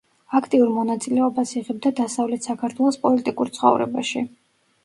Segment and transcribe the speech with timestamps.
[0.37, 4.27] აქტიურ მონაწილეობას იღებდა დასავლეთ საქართველოს პოლიტიკურ ცხოვრებაში.